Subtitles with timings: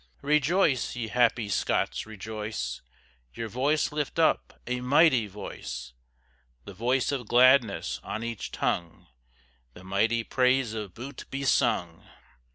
[0.23, 0.95] Rejoice!
[0.95, 2.81] ye happy Scots rejoice!
[3.35, 5.93] Your voice lift up, a mighty voice,
[6.65, 9.05] The voice of gladness on each tongue,
[9.75, 12.03] The mighty praise of Bute be sung.